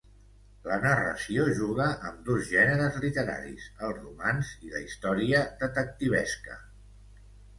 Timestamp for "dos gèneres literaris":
2.29-3.67